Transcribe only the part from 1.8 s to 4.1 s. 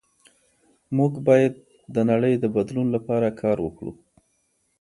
د نړۍ د بدلون لپاره کار وکړو.